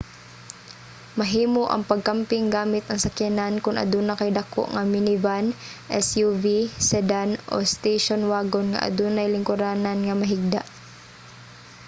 mahimo 1.19 1.63
ang 1.69 1.83
pagkamping 1.91 2.45
gamit 2.57 2.83
ang 2.87 2.99
sakyanan 3.05 3.53
kun 3.63 3.77
aduna 3.83 4.13
kay 4.19 4.31
dako 4.39 4.63
nga 4.73 4.83
minivan 4.93 5.45
suv 6.09 6.43
sedan 6.89 7.29
o 7.53 7.55
station 7.75 8.21
wagon 8.33 8.65
nga 8.71 8.83
adunay 8.87 9.27
lingkuranan 9.35 9.99
nga 10.03 10.15
mahigda 10.21 10.61